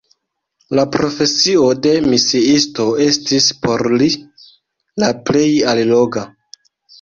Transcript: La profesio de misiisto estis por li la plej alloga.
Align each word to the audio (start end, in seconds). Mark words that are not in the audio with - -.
La 0.77 0.83
profesio 0.93 1.67
de 1.85 1.91
misiisto 2.13 2.85
estis 3.09 3.51
por 3.67 3.85
li 4.03 4.09
la 5.05 5.11
plej 5.29 5.47
alloga. 5.75 6.27